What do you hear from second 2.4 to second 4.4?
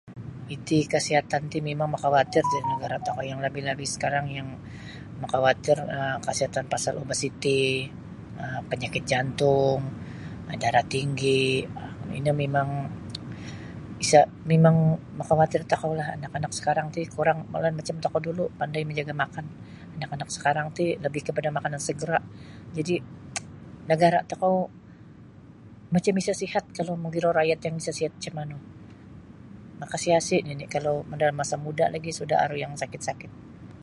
da nagara' tokou yang labih-labih sakarang